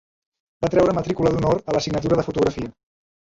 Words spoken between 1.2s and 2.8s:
d'honor a l'assignatura de Fotografia.